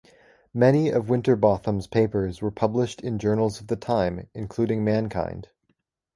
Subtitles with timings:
[0.55, 5.49] Many of Winterbotham’s papers were published in journals of the time including "Mankind".